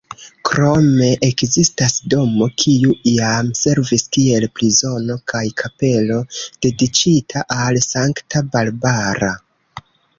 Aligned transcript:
Krome 0.49 1.09
ekzistas 1.27 1.97
domo, 2.13 2.47
kiu 2.63 2.95
iam 3.13 3.53
servis 3.61 4.07
kiel 4.19 4.49
prizono, 4.57 5.21
kaj 5.35 5.45
kapelo 5.63 6.21
dediĉita 6.43 7.49
al 7.61 7.83
Sankta 7.91 8.47
Barbara. 8.55 9.35